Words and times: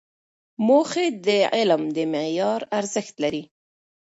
موخې 0.65 1.07
د 1.25 1.27
علم 1.55 1.83
د 1.95 1.97
معیار 2.13 2.61
ارزښت 2.79 3.15
لري. 3.23 3.43